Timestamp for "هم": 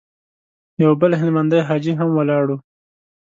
1.99-2.09